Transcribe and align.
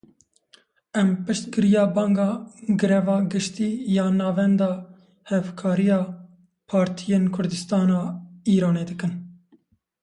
Em 1.01 1.09
piştgiriya 1.25 1.83
banga 1.95 2.27
greva 2.81 3.17
giştî 3.31 3.69
ya 3.95 4.07
Navenda 4.17 4.71
Hevkariyê 5.29 5.89
ya 5.91 6.01
Partiyên 6.69 7.25
Kurdistana 7.35 8.01
Îranê 8.55 8.85
dikin. 8.89 9.11